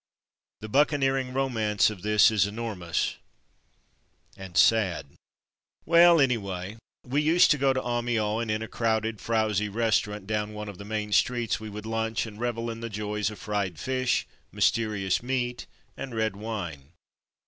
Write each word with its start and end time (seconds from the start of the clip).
The 0.61 0.67
buccaneering 0.67 1.31
romance 1.31 1.91
of 1.91 2.01
this 2.01 2.31
is 2.31 2.47
enormous— 2.47 3.17
and 4.45 4.57
sad.. 4.57 5.13
Well, 5.85 6.19
anyway, 6.19 6.77
we 7.05 7.21
used 7.21 7.51
to 7.51 7.59
go 7.59 7.71
to 7.71 7.85
Amiens, 7.87 8.41
and 8.41 8.49
in 8.49 8.63
a 8.63 8.67
crowded, 8.67 9.21
frowsy 9.21 9.69
restaurant 9.69 10.25
down 10.25 10.55
one 10.55 10.69
of 10.69 10.79
the 10.79 10.85
main 10.85 11.11
streets 11.11 11.59
we 11.59 11.69
would 11.69 11.85
lunch, 11.85 12.25
and 12.25 12.39
revel 12.39 12.71
in 12.71 12.79
the 12.79 12.89
joys 12.89 13.29
of 13.29 13.37
fried 13.37 13.77
fish, 13.79 14.25
mysterious 14.51 15.21
meat, 15.21 15.67
and 15.95 16.15
red 16.15 16.35
wine. 16.35 16.93